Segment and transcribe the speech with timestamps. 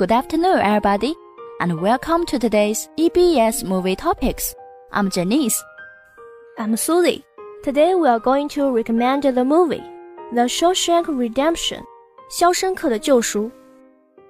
[0.00, 1.14] Good afternoon, everybody,
[1.60, 4.54] and welcome to today's EBS movie topics.
[4.92, 5.62] I'm Janice.
[6.58, 7.24] I'm Suzy.
[7.62, 9.82] Today we are going to recommend the movie
[10.32, 11.82] The Shawshank Redemption
[12.28, 13.50] 肖申克的救赎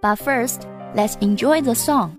[0.00, 0.60] But first,
[0.94, 2.16] let's enjoy the song.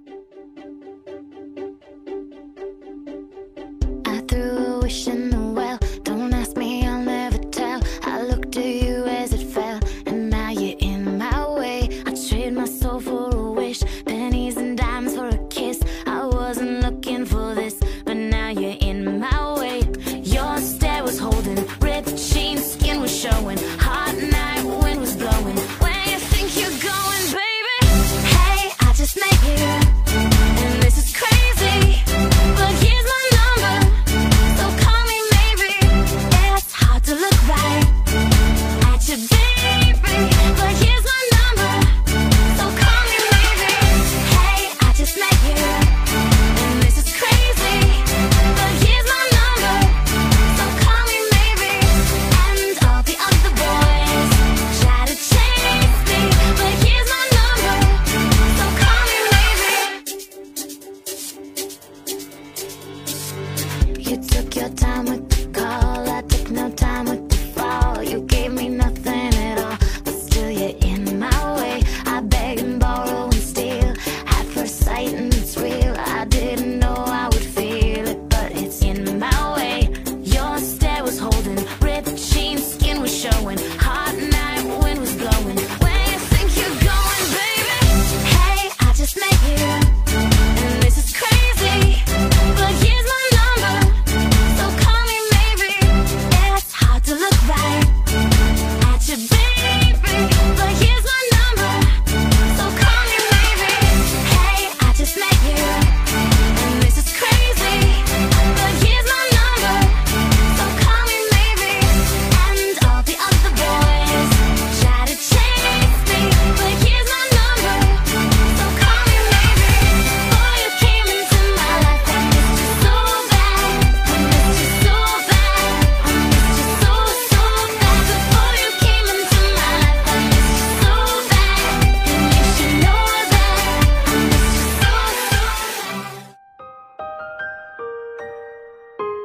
[64.15, 65.14] You took your time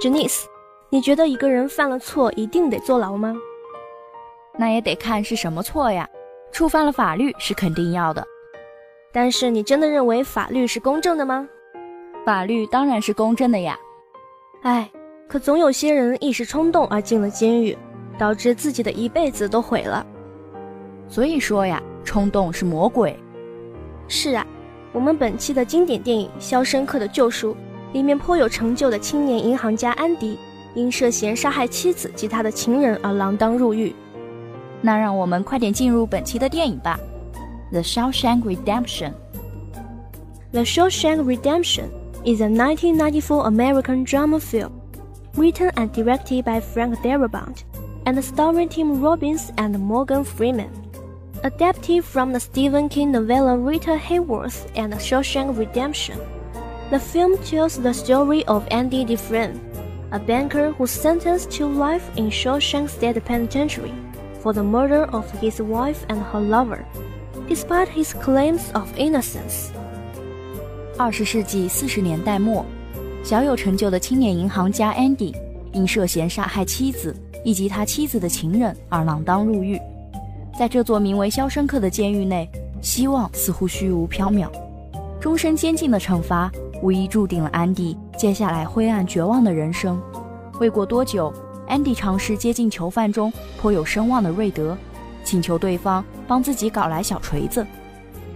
[0.10, 0.46] Janice，
[0.90, 3.36] 你觉得一个人犯了错一定得坐牢吗？
[4.58, 6.10] 那也得看是什么错呀。
[6.52, 8.26] 触犯了法律是肯定要的，
[9.14, 11.48] 但是你真的认为法律是公正的吗？
[12.26, 13.78] 法律当然是公正的呀。
[14.64, 14.90] 哎，
[15.28, 17.78] 可总有些人一时冲动而进了监狱，
[18.18, 20.04] 导致自己的一辈子都毁了。
[21.08, 23.16] 所以说呀，冲动是魔鬼。
[24.08, 24.44] 是啊，
[24.92, 27.54] 我们本期的经典电影《肖申克的救赎》
[27.93, 30.39] 里面颇有成就的青年银行家安迪，
[30.75, 33.95] 因涉嫌杀害妻子及他的情人而锒铛入狱。
[34.81, 36.99] 那让我们快点进入本期的电影吧，《
[37.71, 39.11] The Shawshank Redemption》。
[40.53, 41.89] The Shawshank Redemption
[42.25, 44.73] is a 1994 American drama film,
[45.37, 47.65] written and directed by Frank Darabont,
[48.05, 50.71] and starring Tim Robbins and Morgan Freeman.
[51.43, 56.19] Adapted from the Stephen King novella Rita Hayworth and The Shawshank Redemption,
[56.91, 59.61] the film tells the story of Andy Dufresne,
[60.11, 63.93] a banker who's sentenced to life in Shawshank State Penitentiary
[64.41, 66.85] for the murder of his wife and her lover,
[67.49, 69.71] despite his claims of innocence.
[70.97, 72.65] 二十世纪四十年代末，
[73.25, 75.35] 小有成就的青年银行家 Andy
[75.73, 79.81] 因涉嫌杀害妻子以及他妻子的情人而锒铛入狱。
[80.57, 82.49] 在这座名为肖申克的监狱内，
[82.81, 84.49] 希望似乎虚无缥缈。
[85.21, 90.02] 终身监禁的惩罚 无疑注定了安迪接下来灰暗绝望的人生。
[90.60, 91.34] 未过多久，
[91.68, 94.78] 安迪尝试接近囚犯中颇有声望的瑞德，
[95.24, 97.66] 请求对方帮自己搞来小锤子，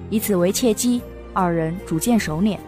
[0.10, 1.02] 以此为契机。
[1.36, 2.60] 二人逐渐熟稔，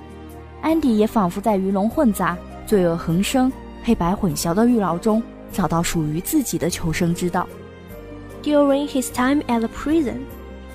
[0.61, 2.35] 安迪也仿佛在鱼龙混杂、
[2.65, 3.51] 罪恶横生、
[3.83, 5.21] 黑白混淆的狱牢中
[5.51, 7.47] 找到属于自己的求生之道。
[8.41, 10.21] During his time at the prison,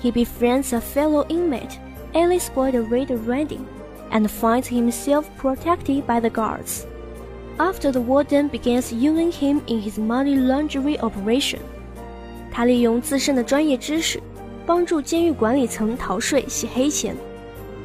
[0.01, 1.77] he befriends a fellow inmate,
[2.13, 3.65] Alice Boyd Reed Redding,
[4.11, 6.85] and finds himself protected by the guards.
[7.57, 11.59] After the warden begins using him in his money laundering operation,
[12.51, 14.19] 他利用自身的专业知识，
[14.65, 17.15] 帮助监狱管理层逃税洗黑钱，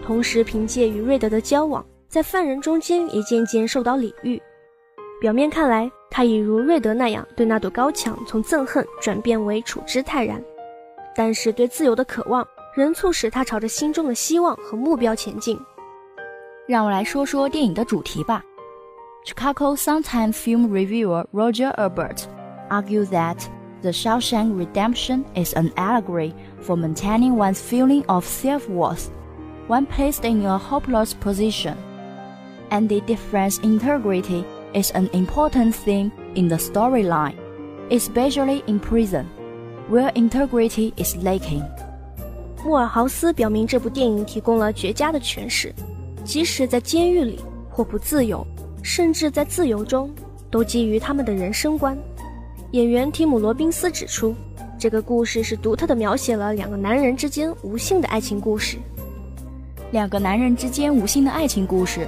[0.04, 4.40] 同时凭借与瑞德的交往，在犯人中间也渐渐受到礼遇。
[5.20, 10.42] 表面看来，他已如瑞德那样对那堵高墙从憎恨转变为处之泰然，
[11.14, 15.58] 但是对自由的渴望仍促使他朝着心中的希望和目标前进。
[16.67, 18.43] 让我来说说电影的主题吧。
[19.25, 22.23] Chicago Sun-Times film reviewer Roger Ebert
[22.69, 23.37] argued that
[23.81, 29.09] The Shawshank Redemption is an allegory for maintaining one's feeling of self-worth
[29.67, 31.75] when placed in a hopeless position,
[32.69, 34.43] and the difference integrity
[34.73, 37.35] is an important theme in the storyline,
[37.89, 39.25] especially in prison,
[39.89, 41.63] where integrity is lacking.
[42.63, 45.73] 莫尔豪斯表明，这部电影提供了绝佳的诠释，
[46.26, 47.38] 即使在监狱里
[47.70, 48.44] 或不自由，
[48.82, 50.10] 甚至在自由中，
[50.50, 51.96] 都基于他们的人生观。
[52.72, 54.34] 演员提姆·罗宾斯指出，
[54.76, 58.76] 这个故事是独特的描写了两个男人之间无性的爱情故事。
[59.92, 62.06] 两个男人之间无性的爱情故事，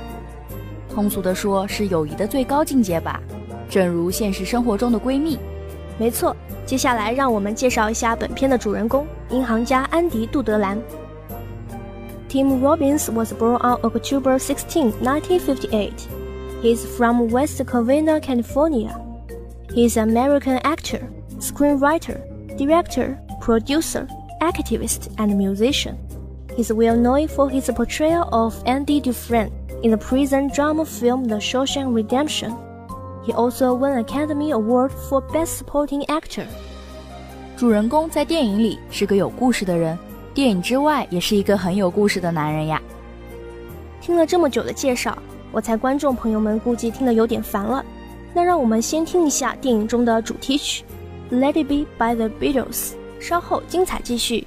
[0.92, 3.22] 通俗的说是友谊的最高境界吧，
[3.70, 5.38] 正如现实生活中的闺蜜。
[5.96, 6.34] 没错，
[6.66, 10.76] 接下来让我们介绍一下本片的主人公——银行家安迪·杜德兰。
[12.29, 16.07] Tim Robbins was born on October 16, 1958.
[16.61, 18.99] He's from West Covina, California.
[19.73, 22.17] He's an American actor, screenwriter,
[22.57, 24.07] director, producer,
[24.41, 25.97] activist, and musician.
[26.55, 29.51] He's well known for his portrayal of Andy Dufresne
[29.83, 32.55] in the prison drama film The Shawshank Redemption.
[33.25, 36.47] He also won an Academy Award for Best Supporting Actor.
[37.55, 39.97] 主人公在电影里是个有故事的人，
[40.38, 42.80] 电影之外也是一个很有故事的男人呀。
[44.00, 45.20] 听了这么久的介绍，
[45.50, 47.84] 我猜观众朋友们估计听得有点烦了。
[48.32, 50.84] 那让我们先听一下电影中的主题曲
[51.36, 54.46] 《Let It Be by the Beatles》，稍后精彩继续。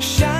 [0.00, 0.37] Shine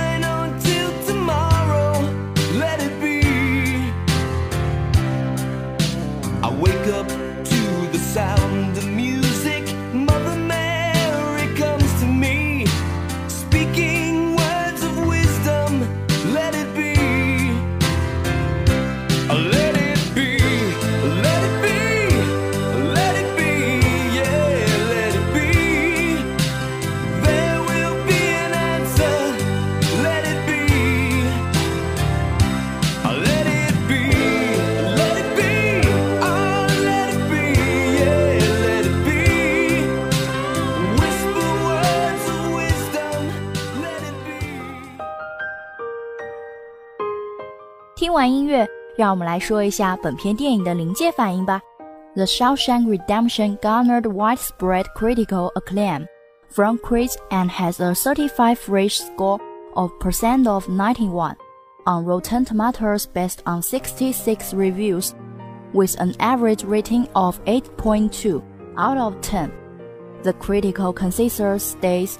[48.18, 51.60] 完音乐，让我们来说一下本片电影的临界反应吧。
[52.16, 56.06] The Shawshank Redemption garnered widespread critical acclaim
[56.50, 59.40] from critics and has a 35 rate score
[59.74, 61.36] of percent of 91
[61.86, 65.14] on Rotten Tomatoes based on 66 reviews,
[65.72, 68.42] with an average rating of 8.2
[68.76, 69.50] out of 10.
[70.22, 72.18] The critical consensus states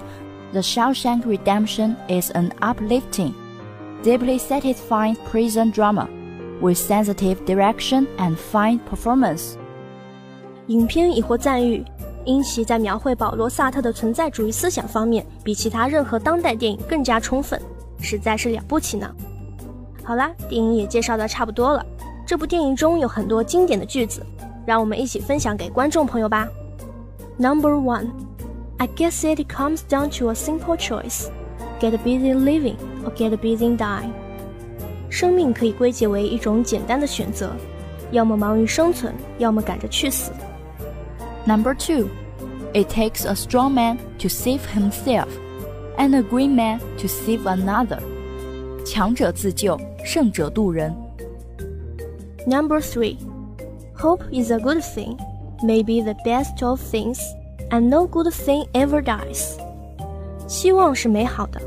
[0.53, 3.35] The Shawshank Redemption is an uplifting,
[4.03, 6.09] deeply satisfying prison drama
[6.61, 9.55] with sensitive direction and fine performance.
[10.69, 11.85] 影片已获赞誉，
[12.25, 17.61] 因其在描绘保罗·萨特的存在主义思想方面，比其他任何当代电影更加充分，
[18.01, 19.11] 实在是了不起呢。
[20.03, 21.85] 好啦，电影也介绍的差不多了。
[22.27, 24.25] 这部电影中有很多经典的句子，
[24.65, 26.49] 让我们一起分享给观众朋友吧。
[27.37, 28.09] Number one,
[28.79, 31.27] I guess it comes down to a simple choice:
[31.81, 32.77] get busy living
[33.09, 34.13] or get busy dying.
[35.09, 37.53] 生命可以归结为一种简单的选择，
[38.11, 40.33] 要么忙于生存，要么赶着去死。
[41.47, 42.09] Number two,
[42.73, 45.29] it takes a strong man to save himself,
[45.97, 48.01] and a great man to save another.
[48.85, 50.95] 强者自救，胜者渡人。
[52.47, 53.19] Number three,
[53.97, 55.17] hope is a good thing,
[55.63, 57.21] maybe the best of things,
[57.71, 59.57] and no good thing ever dies.
[60.47, 61.61] 希望是美好的，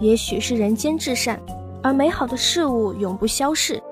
[0.00, 1.38] 也许是人间至善，
[1.82, 3.82] 而美好的事物永不消逝。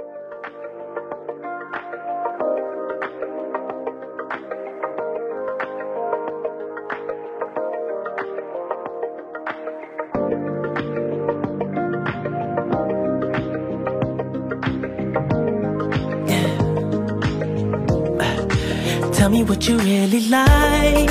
[19.13, 21.11] Tell me what you really like.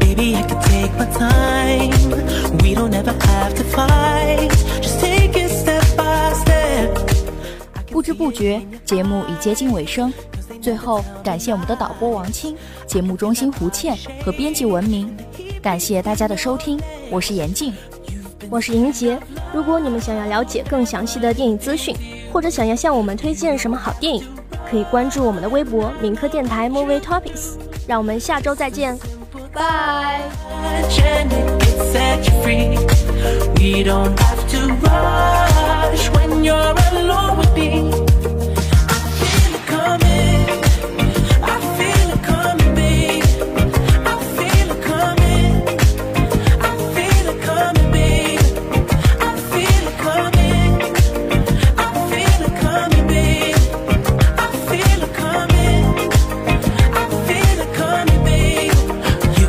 [0.00, 1.92] Baby, I can take my time.
[2.62, 4.21] We don't ever have to fight.
[8.22, 10.12] 不觉，节目已接近尾声。
[10.60, 15.12] 最后，感谢我们的导播王青、节目中心胡倩和编辑文明。
[15.60, 17.74] 感谢大家的收听，我是严静。
[18.48, 19.18] 我是莹洁。
[19.52, 21.96] 如果你们想要了解更详细的电影资讯，
[22.32, 24.24] 或者想要向我们推荐什么好电影，
[24.70, 27.56] 可以关注我们的微博“敏科电台 Movie Topics”。
[27.88, 28.96] 让我们下周再见，
[29.52, 30.20] 拜。